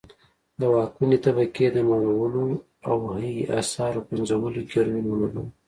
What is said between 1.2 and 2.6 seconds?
طبقې د مړولو